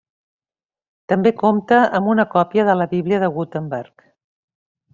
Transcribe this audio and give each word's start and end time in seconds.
També 1.13 1.33
compta 1.41 1.79
amb 1.99 2.11
una 2.15 2.25
còpia 2.33 2.65
de 2.71 2.77
la 2.81 2.89
Bíblia 2.95 3.21
de 3.25 3.31
Gutenberg. 3.37 4.09